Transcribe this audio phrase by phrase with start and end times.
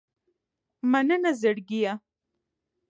[0.91, 1.93] مننه زړګیه